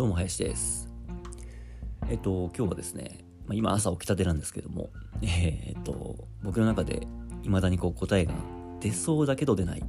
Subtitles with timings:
[0.00, 0.88] どうも林です。
[2.08, 4.88] えっと、今日はですね、まあ、今朝起きたてなんですけども、
[5.20, 7.06] えー、っと、僕の中で
[7.42, 8.32] 未だにこう答えが
[8.80, 9.84] 出そうだけど出ない、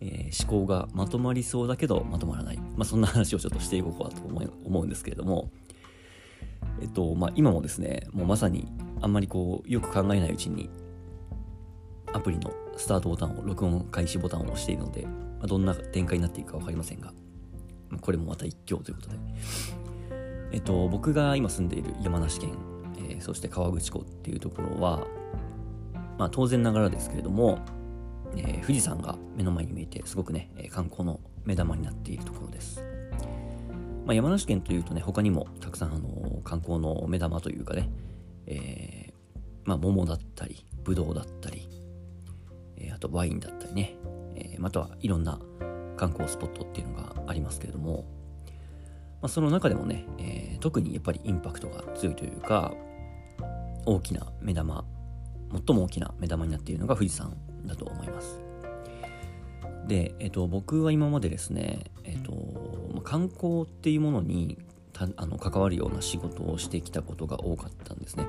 [0.00, 5.50] えー、思考がまとまりそうだけどまとまらない、まあ、そんな話をちょっとしていこうかと思思うんですけれども、
[6.80, 8.68] えっと、まあ、今もですね、もうまさに
[9.00, 10.70] あんまりこう、よく考えないうちに、
[12.12, 17.12] アプリのスタートボタンを、録音開始ボタンを押しているので、まあ、どんな展開になっていくか分かりませんが、
[18.00, 19.16] これもまた一興ということで。
[20.52, 22.50] えっと、僕が今住んでいる山梨県、
[22.98, 25.06] えー、そして河口湖っていうところは、
[26.18, 27.58] まあ当然ながらですけれども、
[28.36, 32.84] えー、富士山が目の前に見えて、すごくね、観光の目玉になっているところです。
[34.04, 37.88] まあ、山梨県というとね、他にもたくさん、あの観光の目玉というかね、
[38.46, 39.12] えー、
[39.64, 41.68] まあ、桃だったり、ぶどうだったり、
[42.76, 43.96] え、あとワインだったりね、
[44.34, 45.38] えー、またはいろんな
[46.02, 48.04] 観光スポットっていうのがありますけれども、
[49.20, 52.74] まあ、その中でもね、えー、特にやっぱりインパクトが強いというか
[53.86, 54.84] 大きな目玉
[55.52, 57.36] 最も大きな目玉になっているのが富士山
[57.66, 58.40] だと思います。
[59.86, 64.58] で、え、ー、と、僕は今までですね、え、ー、と、観光っていうものに
[65.16, 68.26] あの関わるような仕事をしてきたことが多かったんですね。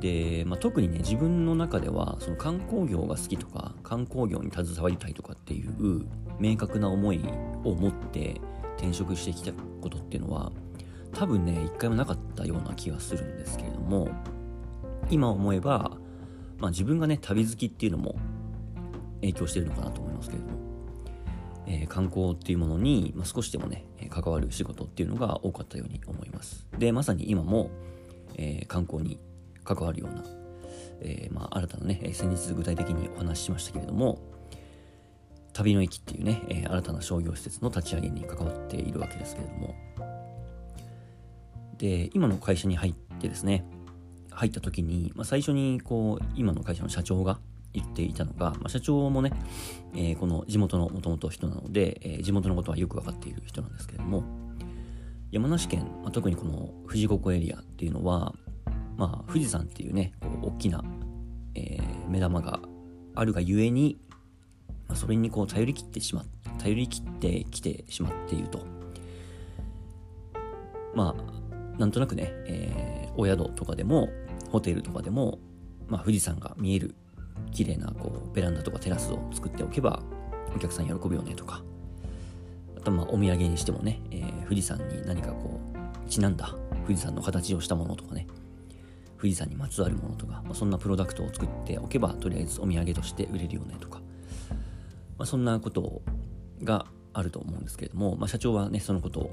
[0.00, 6.06] で、まあ、特にね自分の中ではその観光業が好きとか観光業に携わりたいとかっていう
[6.38, 7.20] 明確な思い
[7.64, 8.40] を持って
[8.78, 10.50] 転職してきたことっていうのは
[11.12, 14.08] 多分ね一回もなかったような気がするんですけれども
[15.10, 15.98] 今思えば、
[16.58, 18.16] まあ、自分がね旅好きっていうのも
[19.20, 20.52] 影響してるのかなと思いますけれども、
[21.66, 26.66] えー、観光っていうものに、まあ、少しでもね関わる仕事っていうのが多かったように思います。
[26.78, 27.70] でまさに今も、
[28.36, 29.18] えー、観光に
[29.64, 30.24] 関わるような、
[31.00, 34.20] えー、まあ、新たなね先日具体的にお話ししましたけれども
[35.52, 39.74] 旅の駅っていうね、えー、新たな商業施設の立ち上げに関わっているわけですけれども
[41.78, 43.64] で今の会社に入ってですね
[44.30, 47.38] 入った時に、まあ、最初にこう今の会社の社長が
[47.72, 49.32] 言っていたのが、まあ、社長もね、
[49.94, 54.24] えー、この地元のもともと人なので、えー、地元のことはよく分かっている人なんですけれども
[55.30, 58.34] 山梨県、まあ、特にこの富士五湖エリアっていうのは、
[59.00, 60.84] まあ、富士山っていうねこう大きな、
[61.54, 62.60] えー、目玉が
[63.14, 63.98] あるがゆえに
[64.90, 66.24] まあ、それにこう頼り切ってしまっ
[66.58, 68.66] 頼り切ってきてしまっていると。
[70.94, 74.08] まあなんとなくね、えー、お宿とかでも
[74.50, 75.38] ホテルとかでも、
[75.86, 76.96] まあ、富士山が見える
[77.52, 80.02] 綺麗なこうベランダとかテラスを作っておけば
[80.54, 81.62] お客さん喜ぶよねとか。
[82.76, 85.60] あとまあお土産にしてもね、えー、富士山に何かこ
[86.04, 86.52] うちなんだ
[86.84, 88.26] 富士山の形をしたものとかね。
[89.20, 94.00] 富士山にまつわるものとか、まあ、そんなプロダクトを作っておけばとりあえずお土産として売れるよねとか
[95.20, 96.00] まあ、そんなこと
[96.64, 99.30] があると思うんですけれども、まあ、社長はねそのことを、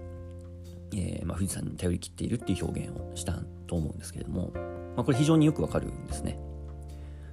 [0.94, 3.36] えー、ま、富士山に頼り切っているっていう表現をした
[3.68, 4.52] と思うんですけれども、
[4.98, 6.38] ま、これ非常によくわかるんですね。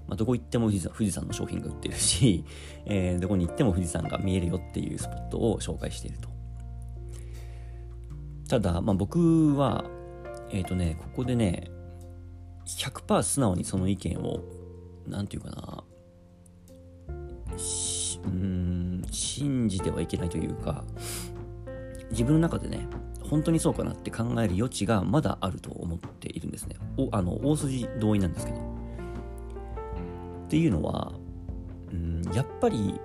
[0.07, 2.45] ま、どこ行っても富士山富士山の商品が売ってるし、
[2.87, 6.29] えー、どこに行っても富士山が見えるよっていうスポットを紹介していると。
[8.49, 9.85] ただ、まあ、僕は、
[10.53, 11.73] えっ、ー、とね、ここでね、
[12.67, 14.41] 100%素直にその意見を、
[15.07, 15.85] なんていうかな、
[18.25, 20.85] うん信じてはいけないというか
[22.11, 22.87] 自分の中でね
[23.21, 26.77] 本当にそうかなって考える余地がまだあると思っているんですね。
[26.97, 28.59] おあの大筋同意なんですけど。
[28.59, 28.61] っ
[30.49, 31.13] ていうのは
[31.91, 33.01] うんやっぱり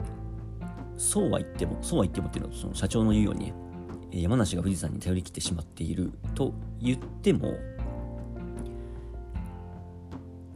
[0.97, 3.53] そうは言ってもそうは言ってもっていうのはその社長の言うようにね
[4.11, 7.57] 山梨が富士山に頼り切ってしまっていると言っても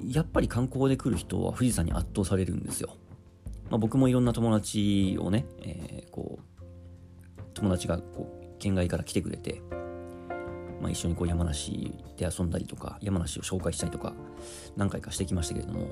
[0.07, 2.95] やっぱり観光で来る人は富士山に圧倒されるんですよ。
[3.69, 9.61] まあ、僕もいろんな友達をね、えー、こう友達がこう県外から来てくれて、
[10.81, 14.13] まあ、一緒にこう山梨で遊んだりとか山梨を紹介したりとか
[14.75, 15.87] 何回かしてきましたけれども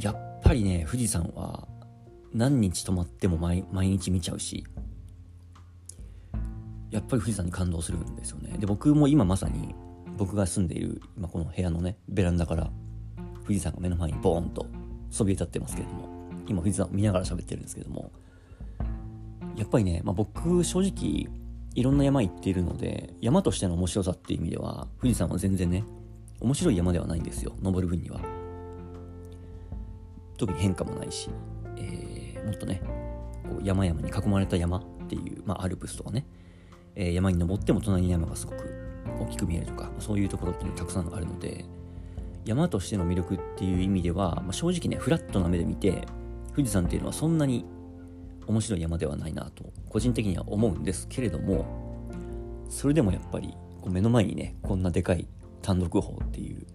[0.00, 1.68] やっぱりね富士山は
[2.32, 4.64] 何日泊まっても毎日見ちゃうし
[6.90, 8.56] やっぱり富士山に感動するんですよね。
[8.58, 9.74] で僕も今まさに
[10.16, 12.70] 僕が住んでいる今この部屋のねベランダから
[13.44, 14.66] 富士山が目の前にボーンと
[15.10, 16.08] そびえ立ってますけれども
[16.46, 18.10] 今富士山見ながら喋ってるんですけども
[19.56, 21.28] やっぱりね、まあ、僕正直
[21.74, 25.84] いろんな山行っているので山としての面白さっていう意味では富士山は全然ね
[26.40, 28.20] 面白い山ではないんですよ登る分には。
[30.36, 31.30] 特に変化もないし、
[31.76, 32.82] えー、もっとね
[33.44, 36.26] こう山々に囲まれた山っていう、まあ、アルプスとかね、
[36.96, 38.83] えー、山に登っても隣に山がすごく
[39.20, 41.64] 大きく見えるとかそういうところっていうのたくさんあるので
[42.44, 46.06] 山としての魅力っていう意味では、まあ、正直ねフラットな目で見て
[46.54, 47.64] 富士山っていうのはそんなに
[48.46, 51.64] 面白い山ではないなと個人的には思うんですけれども
[52.68, 55.26] それでもやっぱりこう目の前にねこんなでかい
[55.62, 56.66] 単独峰っていう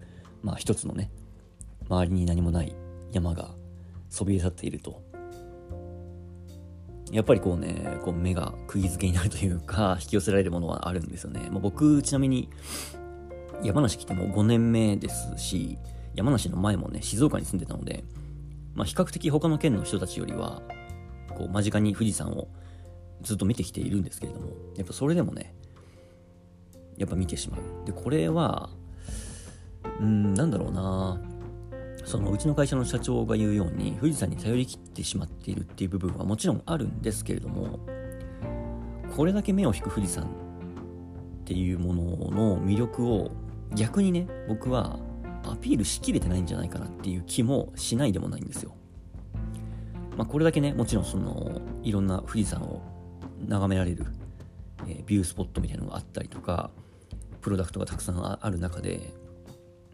[0.42, 1.10] まあ一つのね
[1.88, 2.74] 周りに何もない
[3.12, 3.50] 山が
[4.08, 5.02] そびえ立っていると
[7.12, 12.48] やっぱりこうねこう目が釘付けになるというか 引き寄せられるものはあるんですよね、まあ、僕ちなみに
[13.62, 15.78] 山梨来ても5年目ですし
[16.14, 18.04] 山梨の前もね静岡に住んでたので、
[18.74, 20.62] まあ、比較的他の県の人たちよりは
[21.36, 22.48] こう間近に富士山を
[23.22, 25.54] ずっと見てきているんですけれどもやっぱそれでもね
[26.96, 27.86] やっぱ見てしまう。
[27.86, 28.70] でこれは
[30.00, 31.20] うんなんだろうな。
[32.10, 37.78] そのうちの会社の社長が言うように富士山に頼りきってしまっているっていう部分はもちろんあるんですけれども
[39.14, 40.26] これだけ目を引く富士山っ
[41.44, 42.02] ていうもの
[42.32, 43.30] の魅力を
[43.76, 44.98] 逆にね僕は
[45.44, 48.74] アピールしきれてないんじゃないかなっていう気もしないでもないんですよ。
[50.16, 52.82] まあ、これだけねもちろんそのいろんな富士山を
[53.46, 54.04] 眺められる、
[54.88, 56.70] えー、ビュースポットみたいなのがあったりとか
[57.40, 59.14] プロダクトがたくさんある中で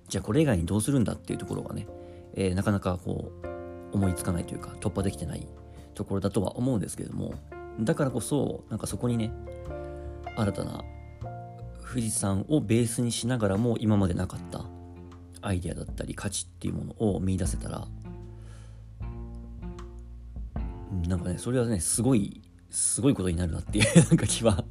[0.08, 1.86] じゃあこれ以外にどうするんだっていうところがね、
[2.36, 3.32] えー、なかなかこ
[3.92, 5.46] う思いつかないというか突破できてない
[5.94, 7.34] ところだとは思うんですけれども
[7.80, 9.32] だからこそなんかそこにね
[10.36, 10.84] 新たな
[11.88, 14.64] 富士山をベースにしながらも今までなかった
[15.40, 17.86] アイデアだったり価値っていうものを見出せたら
[21.08, 24.64] なんかねそれはねすごいすごいことになるなっていう なんか気は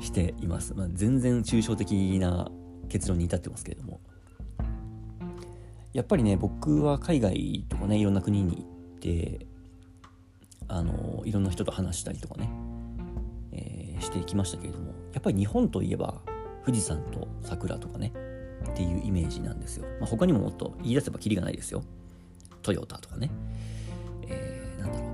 [0.00, 2.50] しています、まあ、全然抽象的な
[2.88, 4.00] 結論に至ってますけれども。
[5.94, 9.46] やっぱりね僕は海外とかねいろんな国に行って
[10.68, 12.50] あのいろんな人と話したりとかね、
[13.52, 16.20] えー、してきましたけれどもやっぱり日本といえば
[16.66, 18.12] 富士山と桜とかね
[18.68, 21.82] っていうイメージなんですよ、まあ、他にももっと言い出せばキリがないですよ。
[22.62, 23.30] トヨタとかね、
[24.26, 25.10] えー、なんだろう。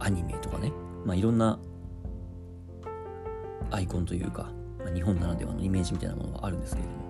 [0.00, 0.72] アニメとかね、
[1.04, 1.58] まあ、いろんな
[3.70, 7.02] アイコンというか、まあ、日本ならではのイメージみたいなものはあるんですけれども。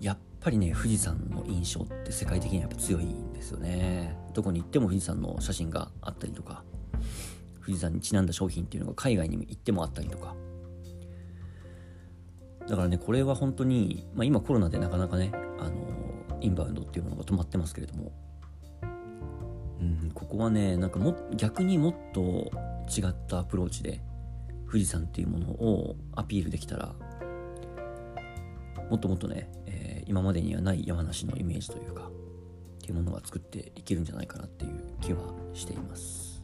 [0.00, 4.16] やっぱりね富士山の印象って世界的にはやっぱ強いんですよね。
[4.34, 6.62] どこに行っても富士山の写真があったりとか
[7.60, 10.34] 富士山にちなんだ商品っていうのが海外に行ってもあったりとか。
[12.68, 15.72] だからねこれは本当に、まあ、今コロナでなかなかねあの
[16.42, 18.12] インバウンドっていうものが止まってますけれども。
[19.80, 22.50] うんここはねなんかも逆にもっと
[22.88, 24.00] 違ったアプローチで
[24.66, 26.94] 富士山っていうものをアピールできたら
[28.90, 29.50] もっともっとね、
[30.08, 35.20] 今までにはない山梨のイメージというかっていうものが作っていけるんじゃないかなっていう気は
[35.52, 36.42] しています。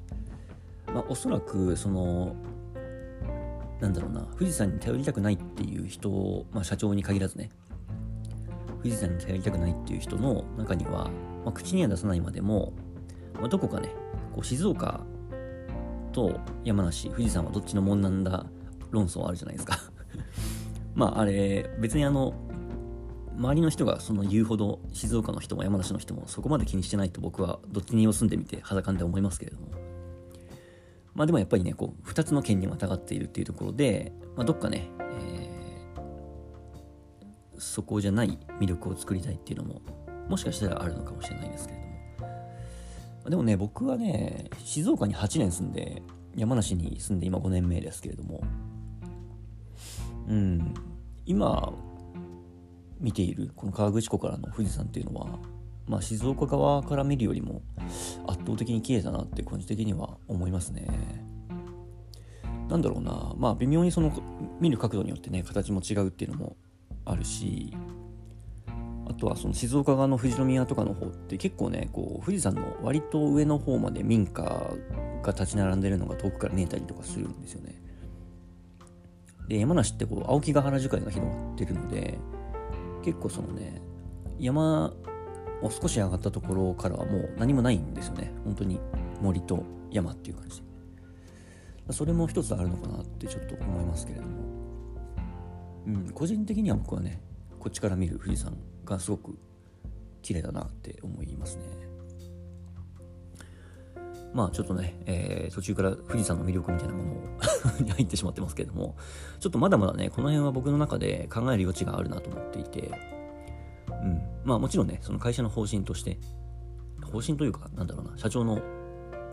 [0.93, 2.37] まあ、おそらくその
[3.81, 7.51] なんだろうな富士山に頼りたくないっていう人、まあ、社長に限らずね
[8.83, 11.11] 富士山に頼りたくないっていう人の中には、
[11.45, 12.75] まあ、口には出さないまでも、
[13.35, 13.89] まあ、どこかね
[14.33, 15.01] こう静岡
[16.13, 18.47] と山梨富士山はどっちのもんなんだ
[18.91, 19.79] 論争あるじゃないですか
[20.95, 22.35] まああれ別にあの
[23.37, 29.69] 周りの人がその言うほど静岡の人も山梨の人もそこまで気にしてないと僕はどっちに住んでみて裸んで思いますけれども。
[31.15, 39.81] まあでもやっぱりねこう2つの県にまたがっているっていうところで、まあ、どっかね、えー、そこじゃない魅力を作りたいっていうのも
[40.29, 41.95] もしかしたらあるのかもしれないですけれども。
[43.25, 46.03] までもね僕はね静岡に8年住んで
[46.37, 48.43] 山梨に住んで今5年目ですけれども。
[50.29, 50.75] うん。
[51.27, 51.73] 今
[53.05, 55.27] 見ているこの河口湖からの富士山っていうのは、
[55.87, 57.61] まあ、静岡側から見るよりも
[58.27, 60.89] 圧倒的に綺麗だなって個人的には思いますね。
[62.71, 64.11] なんだろうなまあ微妙にその
[64.59, 66.57] 見る角度によってね形も違うっていうのも
[67.05, 67.77] あるし
[69.07, 74.43] あとはその静岡側の富士宮とかの方って結構ねこう富士山の割と上の方まで民家
[75.23, 77.83] が立ち並んでるのが遠くから見えたりとかするんですよね。
[79.47, 82.19] で山梨ってこう青木ヶ原樹海が広がってるので
[83.05, 83.83] 結構そのね
[84.39, 84.95] 山
[85.63, 88.33] を少し上がったところからはもう何もないんですよね。
[88.45, 88.81] 本当に
[89.21, 90.63] 森と山っていう感じ。
[91.87, 94.29] でそれも一つあるのかなってちょっと思いますけれども。
[95.87, 97.21] うん個人的には僕はね
[97.61, 98.57] こっちから見る富士山
[98.87, 99.39] がすごく
[100.23, 101.65] 綺麗だなって思いますね。
[104.33, 107.23] まあちょっとね、えー、途中から富士山の魅力みたいなものを
[107.81, 108.97] に入ってしまってますけども、
[109.41, 112.91] ちょっとまだまだね、この辺は僕の中で考える余地があるなと思っていて、
[113.89, 114.23] うん。
[114.45, 116.19] まあもちろんね、その会社の方針として、
[117.03, 118.57] 方針というか、なんだろうな、社長の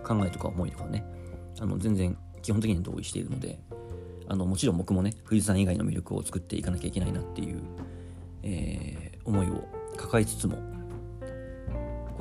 [0.03, 1.05] 考えとか思いとかはね、
[1.59, 3.59] あの、全然基本的に同意しているので、
[4.27, 7.61] あの、もちろん僕もね、富士山以外の魅力を作っていかなきゃいけないなっていう、
[8.43, 10.57] えー、思いを抱えつつも、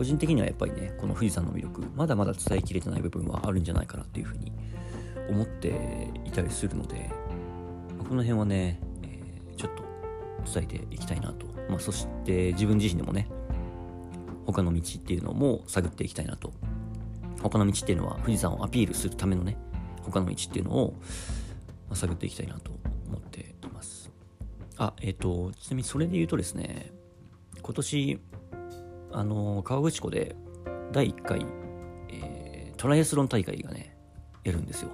[0.01, 4.51] 個人的にはやっぱりねこの富士山の魅力まだまだ伝えきれてない部分はあるんじゃないかなっていうふうに
[5.31, 7.11] 思っていたりするので、
[7.99, 9.85] まあ、この辺はね、えー、ちょっと
[10.53, 13.29] 伝えていきたいなと、まあ、そして自分自身でもね
[14.47, 16.53] 他の道っていうのも探っていきたいなと。
[17.43, 19.57] 他の道っていうのは富士山をアピールするためのね
[20.03, 20.95] 他の道っていうのを、
[21.89, 22.71] ま、探っていきたいなと
[23.09, 24.11] 思っています。
[24.77, 26.93] あえっ、ー、とちなみにそれで言うとですね
[27.63, 28.21] 今年
[29.13, 30.37] あの河口湖で
[30.93, 31.47] 第1回、
[32.09, 33.97] えー、トライアスロン大会がね
[34.45, 34.91] やるんですよ。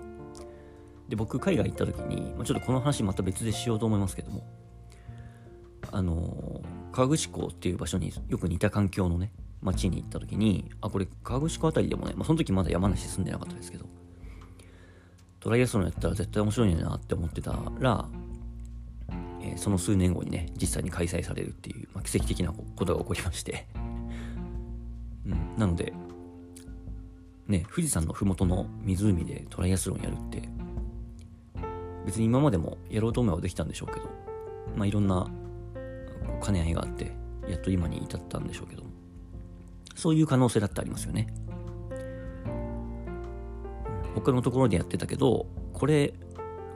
[1.09, 4.45] で僕海外行った時に、まあ、ちょっとこの話また別でしようと思いますけども
[5.93, 6.61] あの
[6.93, 9.33] 河口湖っていう場所によく似た環境のね
[9.63, 13.87] 町に行った時にあこれ河口湖辺りでもね、まあ、その時まだ山梨住んでなかったですけど
[15.41, 18.09] トライアスロンやったら絶対面白いなって思ってたら、
[19.41, 23.69] えー、その数年後にね実際に開催されるっていう、まあ、奇跡的なことが起こりまして。
[25.27, 25.93] うん、なので
[27.49, 30.49] ね富士山の麓の湖でトライアスロンやるって
[32.07, 34.07] 別に今までもやろうと思えばできたんでしょうけど
[34.77, 35.27] まあいろんな
[36.43, 37.13] 兼ね合いがあって
[37.49, 38.85] やっと今に至ったんでしょうけど
[39.95, 41.27] そういう可能性だってありますよね
[44.15, 46.15] 他のところでやってたけどこれ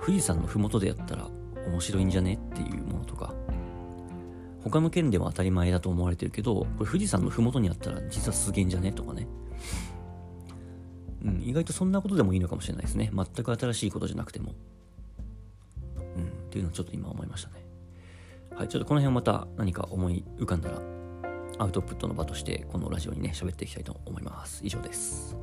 [0.04, 1.28] 富士山の麓でやったら
[1.66, 3.34] 面白いんじゃねっていうものとか
[4.62, 9.26] 他の県では当たり前だと思われてるけどこれ富士山の麓にあったら実はすげえんじゃねとかね
[11.24, 13.10] うん、意外とそんなことでもいいのかもしれないですね。
[13.14, 14.54] 全く新しいことじゃなくても。
[16.50, 17.64] っていうのをちょっと今思いましたね。
[18.56, 20.82] はい、ちょっとこの辺また何か思い浮かんだら
[21.58, 24.60] アウトプットの場としてこのラジオにね喋っていきたいと思います。
[24.64, 25.36] 以上です。